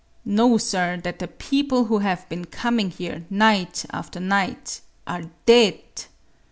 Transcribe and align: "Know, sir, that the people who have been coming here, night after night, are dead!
"Know, 0.25 0.57
sir, 0.57 0.97
that 1.03 1.19
the 1.19 1.27
people 1.27 1.85
who 1.85 1.99
have 1.99 2.27
been 2.27 2.45
coming 2.45 2.89
here, 2.89 3.23
night 3.29 3.85
after 3.91 4.19
night, 4.19 4.81
are 5.05 5.25
dead! 5.45 5.77